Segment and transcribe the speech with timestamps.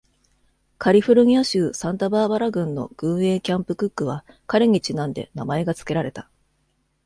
[0.79, 6.27] カリフォルニア州、サンタバーバラ郡の軍営キャンプ・クックは彼にちなんで名前が付けられた。